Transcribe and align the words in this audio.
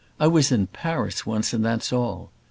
I 0.19 0.25
was 0.25 0.51
in 0.51 0.65
Paris 0.65 1.27
once, 1.27 1.53
and 1.53 1.63
that's 1.63 1.93
all." 1.93 2.31